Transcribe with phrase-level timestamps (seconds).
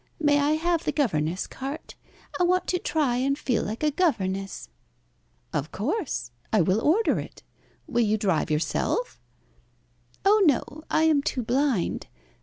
[0.19, 1.93] May I have the governess cart?
[2.39, 4.67] I want to try and feel like a governess."
[5.53, 6.31] "Of course.
[6.51, 7.43] I will order it.
[7.85, 9.21] Will you drive yourself?"
[10.25, 12.07] "Oh no, I am too blind.